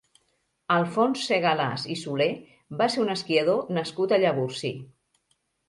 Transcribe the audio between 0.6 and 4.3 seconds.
Alfons Segalàs i Solé va ser un esquiador nascut a